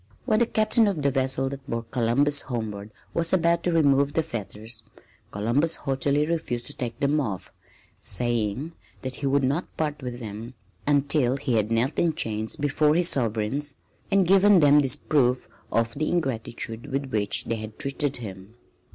When 0.25 0.39
the 0.39 0.47
Captain 0.47 0.87
of 0.87 1.03
the 1.03 1.11
vessel 1.11 1.47
that 1.49 1.69
bore 1.69 1.83
Columbus 1.83 2.41
homeward 2.41 2.89
was 3.13 3.33
about 3.33 3.61
to 3.65 3.71
remove 3.71 4.13
the 4.13 4.23
fetters, 4.23 4.81
Columbus 5.29 5.75
haughtily 5.75 6.25
refused 6.25 6.65
to 6.65 6.75
take 6.75 6.99
them 6.99 7.19
off, 7.21 7.53
saying 8.01 8.71
that 9.03 9.17
he 9.17 9.27
would 9.27 9.43
not 9.43 9.77
part 9.77 10.01
with 10.01 10.19
them 10.19 10.55
until 10.87 11.37
he 11.37 11.53
had 11.53 11.69
knelt 11.71 11.99
in 11.99 12.15
chains 12.15 12.55
before 12.55 12.95
his 12.95 13.09
sovereigns 13.09 13.75
and 14.09 14.25
given 14.25 14.59
them 14.59 14.79
this 14.79 14.95
proof 14.95 15.47
of 15.71 15.93
the 15.93 16.09
ingratitude 16.09 16.91
with 16.91 17.11
which 17.11 17.45
they 17.45 17.57
had 17.57 17.77
treated 17.77 18.17
him. 18.17 18.55